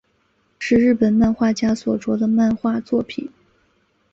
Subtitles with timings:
[0.57, 3.29] 是日本漫画家所着的漫画作品。